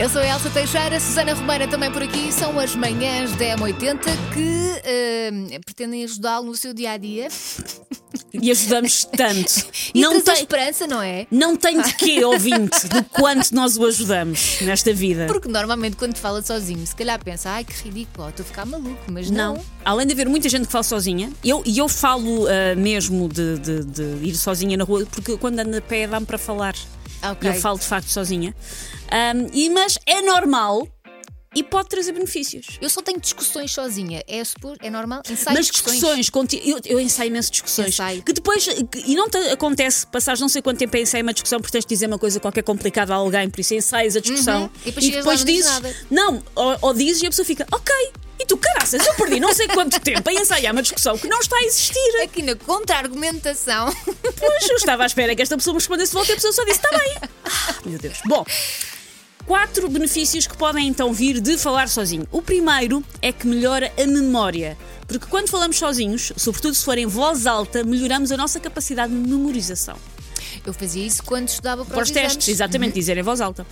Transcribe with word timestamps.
Eu 0.00 0.08
sou 0.08 0.22
a 0.22 0.26
Elsa 0.26 0.48
Teixeira, 0.48 0.98
Susana 0.98 1.34
Romana 1.34 1.68
também 1.68 1.92
por 1.92 2.02
aqui. 2.02 2.32
São 2.32 2.58
as 2.58 2.74
manhãs 2.74 3.32
da 3.32 3.44
M80 3.56 3.98
que 4.32 4.80
eh, 4.82 5.60
pretendem 5.62 6.02
ajudá-lo 6.04 6.46
no 6.46 6.56
seu 6.56 6.72
dia 6.72 6.92
a 6.92 6.96
dia. 6.96 7.28
E 8.32 8.50
ajudamos 8.50 9.04
tanto. 9.04 9.66
E 9.92 10.00
não 10.00 10.18
a 10.18 10.20
tem, 10.22 10.34
esperança, 10.34 10.86
não 10.86 11.02
é? 11.02 11.26
não 11.32 11.56
tem 11.56 11.82
de 11.82 11.92
quê, 11.94 12.22
ouvinte, 12.24 12.86
do 12.88 13.02
quanto 13.04 13.52
nós 13.52 13.76
o 13.76 13.84
ajudamos 13.84 14.60
nesta 14.62 14.94
vida. 14.94 15.26
Porque 15.26 15.48
normalmente 15.48 15.96
quando 15.96 16.16
fala 16.16 16.40
sozinho, 16.40 16.86
se 16.86 16.94
calhar 16.94 17.22
pensa, 17.22 17.50
ai 17.50 17.64
que 17.64 17.72
ridículo, 17.82 18.28
estou 18.28 18.44
a 18.44 18.46
ficar 18.46 18.64
maluco, 18.64 18.96
mas 19.10 19.28
não. 19.30 19.54
Não. 19.56 19.64
Além 19.84 20.06
de 20.06 20.12
haver 20.12 20.28
muita 20.28 20.48
gente 20.48 20.66
que 20.66 20.72
fala 20.72 20.84
sozinha, 20.84 21.30
eu, 21.44 21.60
e 21.66 21.76
eu 21.76 21.88
falo 21.88 22.46
ah, 22.46 22.74
mesmo 22.76 23.28
de, 23.28 23.58
de- 23.58 23.84
de 23.84 24.28
ir 24.28 24.34
sozinha 24.36 24.76
na 24.76 24.84
rua, 24.84 25.04
porque 25.10 25.36
quando 25.36 25.58
ando 25.58 25.76
a 25.76 25.80
pé 25.82 26.06
dá-me 26.06 26.24
para 26.24 26.38
falar. 26.38 26.74
Ok. 27.22 27.48
E 27.48 27.54
eu 27.54 27.60
falo 27.60 27.78
de 27.78 27.84
facto 27.84 28.08
sozinha. 28.08 28.54
Ahm, 29.10 29.48
e, 29.52 29.68
mas 29.70 29.98
é 30.06 30.22
normal 30.22 30.86
e 31.54 31.62
pode 31.64 31.88
trazer 31.88 32.12
benefícios. 32.12 32.78
Eu 32.80 32.88
só 32.88 33.02
tenho 33.02 33.18
discussões 33.20 33.72
sozinha. 33.72 34.22
É 34.28 34.42
supor, 34.44 34.76
é 34.80 34.88
normal? 34.88 35.22
Ensaio 35.28 35.56
Mas 35.56 35.66
discussões, 35.66 36.30
conti- 36.30 36.62
eu, 36.64 36.78
eu 36.84 37.00
ensaio 37.00 37.28
imenso 37.28 37.50
discussões. 37.50 37.88
Ensaio. 37.88 38.22
Que 38.22 38.32
depois, 38.32 38.66
que- 38.66 38.98
e 39.06 39.14
não 39.16 39.28
te 39.28 39.36
acontece, 39.36 40.06
passares 40.06 40.40
não 40.40 40.48
sei 40.48 40.62
quanto 40.62 40.78
tempo 40.78 40.96
a 40.96 41.00
ensaiar 41.00 41.24
uma 41.24 41.32
discussão 41.32 41.58
porque 41.60 41.72
tens 41.72 41.84
de 41.84 41.88
dizer 41.88 42.06
uma 42.06 42.18
coisa 42.18 42.38
qualquer 42.38 42.62
complicada 42.62 43.12
a 43.12 43.16
alguém, 43.16 43.50
por 43.50 43.60
isso 43.60 43.74
ensaias 43.74 44.14
a 44.16 44.20
discussão. 44.20 44.62
Uhum. 44.62 44.70
E 44.86 44.90
depois 44.92 45.40
e 45.40 45.40
não 45.40 45.44
dizes 45.44 45.70
nada. 45.70 45.96
não, 46.10 46.42
ou, 46.54 46.78
ou 46.82 46.94
dizes 46.94 47.22
e 47.22 47.26
a 47.26 47.30
pessoa 47.30 47.44
fica, 47.46 47.66
ok. 47.72 47.94
E 48.38 48.46
tu, 48.46 48.56
caraças, 48.56 49.04
eu 49.06 49.12
perdi 49.16 49.38
não 49.38 49.52
sei 49.52 49.68
quanto 49.68 50.00
tempo 50.00 50.26
a 50.26 50.32
ensaiar 50.32 50.72
uma 50.72 50.80
discussão 50.80 51.18
que 51.18 51.28
não 51.28 51.40
está 51.40 51.56
a 51.58 51.62
existir. 51.62 52.20
Aqui 52.22 52.40
na 52.42 52.54
contra-argumentação. 52.56 53.94
Pois, 54.38 54.70
eu 54.70 54.76
estava 54.76 55.02
à 55.02 55.06
espera 55.06 55.36
que 55.36 55.42
esta 55.42 55.56
pessoa 55.58 55.74
me 55.74 55.78
respondesse 55.78 56.12
de 56.12 56.14
volta 56.14 56.30
e 56.30 56.32
a 56.32 56.36
pessoa 56.36 56.52
só 56.54 56.64
disse: 56.64 56.78
está 56.82 56.88
bem. 56.96 57.16
Ah, 57.44 57.74
meu 57.84 57.98
Deus. 57.98 58.18
Bom, 58.24 58.42
quatro 59.46 59.88
benefícios 59.88 60.46
que 60.46 60.56
podem 60.56 60.88
então 60.88 61.12
vir 61.12 61.40
de 61.40 61.56
falar 61.58 61.88
sozinho. 61.88 62.26
O 62.30 62.42
primeiro 62.42 63.04
é 63.20 63.32
que 63.32 63.46
melhora 63.46 63.92
a 63.98 64.06
memória. 64.06 64.76
Porque 65.06 65.26
quando 65.26 65.48
falamos 65.48 65.76
sozinhos, 65.76 66.32
sobretudo 66.36 66.74
se 66.74 66.84
for 66.84 66.96
em 66.96 67.06
voz 67.06 67.46
alta, 67.46 67.82
melhoramos 67.82 68.30
a 68.30 68.36
nossa 68.36 68.60
capacidade 68.60 69.12
de 69.12 69.18
memorização. 69.18 69.96
Eu 70.64 70.72
fazia 70.72 71.04
isso 71.04 71.22
quando 71.22 71.48
estudava 71.48 71.84
para, 71.84 71.94
Para 71.94 72.02
os 72.02 72.10
testes, 72.10 72.48
exatamente, 72.48 72.94
dizer 72.94 73.16
em 73.16 73.22
voz 73.22 73.40
alta. 73.40 73.66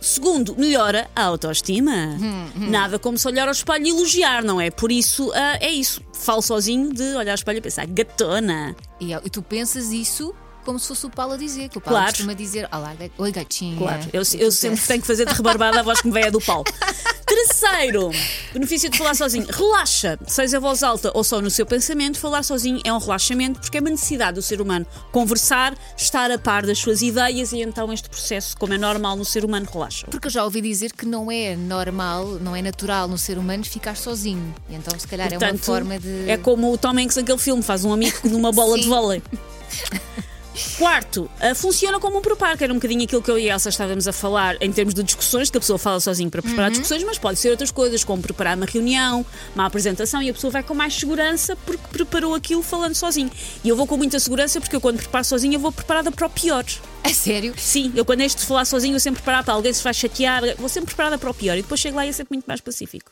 Segundo, 0.00 0.54
melhora 0.56 1.10
a 1.14 1.24
autoestima. 1.24 2.16
Nada 2.54 2.98
como 2.98 3.18
se 3.18 3.26
olhar 3.26 3.48
ao 3.48 3.52
espelho 3.52 3.86
e 3.86 3.90
elogiar, 3.90 4.44
não 4.44 4.60
é? 4.60 4.70
Por 4.70 4.92
isso, 4.92 5.32
ah, 5.34 5.58
é 5.60 5.70
isso. 5.70 6.00
Falo 6.12 6.40
sozinho 6.40 6.92
de 6.92 7.02
olhar 7.16 7.32
ao 7.32 7.36
espelho 7.36 7.58
e 7.58 7.60
pensar, 7.60 7.86
gatona. 7.86 8.76
E, 9.00 9.12
e 9.12 9.30
tu 9.30 9.42
pensas 9.42 9.90
isso 9.90 10.34
como 10.68 10.78
se 10.78 10.86
fosse 10.86 11.06
o 11.06 11.08
Paulo 11.08 11.32
a 11.32 11.36
dizer, 11.38 11.70
que 11.70 11.78
o 11.78 11.80
Paulo 11.80 11.98
Claro. 11.98 12.12
costuma 12.12 12.34
dizer, 12.34 12.68
olá, 12.70 12.94
oi 13.16 13.32
gatinha. 13.32 13.78
Claro, 13.78 14.02
eu, 14.12 14.20
eu 14.38 14.52
sempre 14.52 14.86
tenho 14.86 15.00
que 15.00 15.06
fazer 15.06 15.24
de 15.24 15.32
rebarbada 15.32 15.80
a 15.80 15.82
voz 15.82 16.02
que 16.02 16.06
me 16.08 16.12
veio 16.12 16.26
a 16.26 16.30
do 16.30 16.42
Paulo. 16.42 16.64
Terceiro, 17.24 18.10
benefício 18.52 18.90
de 18.90 18.98
falar 18.98 19.14
sozinho. 19.14 19.46
Relaxa, 19.50 20.18
seja 20.26 20.58
a 20.58 20.60
voz 20.60 20.82
alta 20.82 21.10
ou 21.14 21.24
só 21.24 21.40
no 21.40 21.50
seu 21.50 21.64
pensamento, 21.64 22.18
falar 22.18 22.42
sozinho 22.42 22.82
é 22.84 22.92
um 22.92 22.98
relaxamento 22.98 23.60
porque 23.60 23.78
é 23.78 23.80
uma 23.80 23.88
necessidade 23.88 24.34
do 24.34 24.42
ser 24.42 24.60
humano 24.60 24.86
conversar, 25.10 25.74
estar 25.96 26.30
a 26.30 26.38
par 26.38 26.66
das 26.66 26.78
suas 26.78 27.00
ideias 27.00 27.52
e 27.52 27.62
então 27.62 27.90
este 27.90 28.10
processo, 28.10 28.54
como 28.58 28.74
é 28.74 28.78
normal 28.78 29.16
no 29.16 29.24
ser 29.24 29.46
humano, 29.46 29.66
relaxa. 29.72 30.06
Porque 30.10 30.26
eu 30.26 30.30
já 30.30 30.44
ouvi 30.44 30.60
dizer 30.60 30.92
que 30.92 31.06
não 31.06 31.32
é 31.32 31.56
normal, 31.56 32.26
não 32.42 32.54
é 32.54 32.60
natural 32.60 33.08
no 33.08 33.16
ser 33.16 33.38
humano 33.38 33.64
ficar 33.64 33.96
sozinho. 33.96 34.54
E 34.68 34.74
então, 34.74 34.98
se 34.98 35.08
calhar, 35.08 35.28
é 35.32 35.36
uma 35.36 35.38
Portanto, 35.38 35.64
forma 35.64 35.98
de. 35.98 36.28
É 36.28 36.36
como 36.36 36.70
o 36.70 36.76
Tom 36.76 36.90
Hanks 36.98 37.16
naquele 37.16 37.38
filme, 37.38 37.62
faz 37.62 37.86
um 37.86 37.92
amigo 37.92 38.18
numa 38.28 38.52
bola 38.52 38.78
de 38.78 38.86
vôlei. 38.86 39.22
Quarto, 40.76 41.30
ah, 41.40 41.54
funciona 41.54 41.98
como 42.00 42.18
um 42.18 42.22
preparo, 42.22 42.56
que 42.58 42.64
era 42.64 42.72
um 42.72 42.76
bocadinho 42.76 43.02
aquilo 43.04 43.22
que 43.22 43.30
eu 43.30 43.38
e 43.38 43.50
a 43.50 43.54
Elsa 43.54 43.68
estávamos 43.68 44.06
a 44.08 44.12
falar 44.12 44.56
em 44.60 44.72
termos 44.72 44.94
de 44.94 45.02
discussões, 45.02 45.50
que 45.50 45.56
a 45.56 45.60
pessoa 45.60 45.78
fala 45.78 46.00
sozinho 46.00 46.30
para 46.30 46.40
Uhum. 46.40 46.46
preparar 46.48 46.70
discussões, 46.70 47.02
mas 47.04 47.18
pode 47.18 47.38
ser 47.38 47.50
outras 47.50 47.70
coisas, 47.70 48.02
como 48.04 48.22
preparar 48.22 48.56
uma 48.56 48.66
reunião, 48.66 49.24
uma 49.54 49.66
apresentação, 49.66 50.22
e 50.22 50.30
a 50.30 50.32
pessoa 50.34 50.50
vai 50.50 50.62
com 50.62 50.74
mais 50.74 50.94
segurança 50.94 51.56
porque 51.64 51.82
preparou 51.90 52.34
aquilo 52.34 52.62
falando 52.62 52.94
sozinho. 52.94 53.30
E 53.62 53.68
eu 53.68 53.76
vou 53.76 53.86
com 53.86 53.96
muita 53.96 54.18
segurança 54.20 54.60
porque 54.60 54.74
eu, 54.76 54.80
quando 54.80 54.98
preparo 54.98 55.24
sozinha, 55.24 55.56
eu 55.56 55.60
vou 55.60 55.72
preparada 55.72 56.10
para 56.10 56.26
o 56.26 56.30
pior. 56.30 56.64
A 57.04 57.12
sério? 57.12 57.54
Sim, 57.56 57.92
eu 57.94 58.04
quando 58.04 58.20
este 58.22 58.44
falar 58.44 58.64
sozinho, 58.64 58.96
eu 58.96 59.00
sempre 59.00 59.20
preparada 59.22 59.44
para 59.44 59.54
alguém 59.54 59.72
se 59.72 59.82
vai 59.82 59.94
chatear, 59.94 60.42
vou 60.58 60.68
sempre 60.68 60.86
preparada 60.88 61.16
para 61.18 61.30
o 61.30 61.34
pior, 61.34 61.56
e 61.56 61.62
depois 61.62 61.80
chego 61.80 61.96
lá 61.96 62.04
e 62.04 62.08
é 62.08 62.12
sempre 62.12 62.34
muito 62.36 62.46
mais 62.46 62.60
pacífico. 62.60 63.10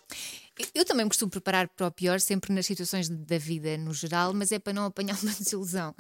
Eu 0.75 0.85
também 0.85 1.07
costumo 1.07 1.31
preparar 1.31 1.69
para 1.69 1.87
o 1.87 1.91
pior, 1.91 2.21
sempre 2.21 2.53
nas 2.53 2.67
situações 2.67 3.09
da 3.09 3.39
vida 3.39 3.77
no 3.77 3.93
geral, 3.93 4.33
mas 4.33 4.53
é 4.53 4.59
para 4.59 4.73
não 4.73 4.85
apanhar 4.87 5.17
uma 5.23 5.33
desilusão. 5.33 5.95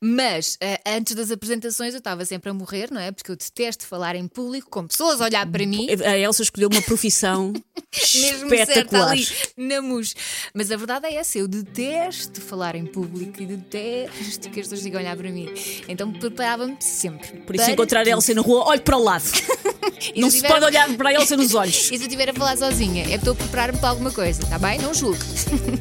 Mas 0.00 0.56
eh, 0.60 0.80
antes 0.86 1.14
das 1.14 1.30
apresentações 1.30 1.94
eu 1.94 1.98
estava 1.98 2.24
sempre 2.24 2.50
a 2.50 2.54
morrer, 2.54 2.90
não 2.90 3.00
é? 3.00 3.12
Porque 3.12 3.30
eu 3.30 3.36
detesto 3.36 3.86
falar 3.86 4.16
em 4.16 4.26
público, 4.26 4.70
com 4.70 4.86
pessoas 4.86 5.20
a 5.20 5.24
olhar 5.24 5.46
para 5.46 5.66
mim. 5.66 5.88
A 6.04 6.16
Elsa 6.16 6.42
escolheu 6.42 6.68
uma 6.70 6.82
profissão 6.82 7.52
espetacular. 7.92 9.10
ali, 9.10 9.26
na 9.56 9.82
mus. 9.82 10.14
Mas 10.54 10.70
a 10.70 10.76
verdade 10.76 11.06
é 11.06 11.14
essa, 11.14 11.38
eu 11.38 11.48
detesto 11.48 12.40
falar 12.40 12.74
em 12.74 12.86
público 12.86 13.42
e 13.42 13.46
detesto 13.46 14.50
que 14.50 14.60
as 14.60 14.66
pessoas 14.66 14.82
digam 14.82 15.00
olhar 15.00 15.16
para 15.16 15.30
mim. 15.30 15.52
Então 15.86 16.12
preparava-me 16.12 16.76
sempre. 16.80 17.40
Por 17.40 17.54
isso, 17.54 17.70
encontrar 17.70 18.06
a. 18.06 18.10
Elsa 18.10 18.34
na 18.34 18.40
rua, 18.40 18.64
olhe 18.64 18.80
para 18.80 18.96
o 18.96 19.02
lado. 19.02 19.24
Não 20.16 20.30
se 20.30 20.42
pode 20.42 20.64
a- 20.64 20.68
olhar 20.68 20.88
para 20.96 21.08
a 21.10 21.14
Elsa 21.14 21.36
nos 21.36 21.54
olhos. 21.54 21.88
E 21.92 21.96
se 21.98 22.04
eu 22.04 22.08
estiver 22.08 22.30
a 22.30 22.34
falar 22.34 22.56
sozinha, 22.56 23.04
é 23.12 23.18
para 23.18 23.30
eu 23.30 23.34
preparar-me 23.34 23.78
para 23.78 23.88
alguma 23.90 24.10
coisa, 24.10 24.42
está 24.42 24.58
bem? 24.58 24.78
Não 24.78 24.92
julgo. 24.94 25.18